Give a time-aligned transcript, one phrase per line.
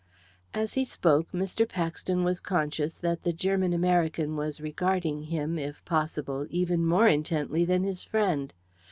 [0.55, 1.69] As he spoke Mr.
[1.69, 7.65] Paxton was conscious that the German American was regarding him, if possible, even more intently
[7.65, 8.51] than his friend.